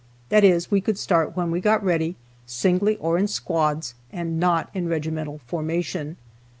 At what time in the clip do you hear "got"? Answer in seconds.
1.61-1.83